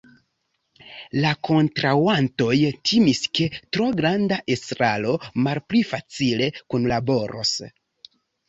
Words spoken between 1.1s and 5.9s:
La kontraŭantoj timis ke tro granda estraro malpli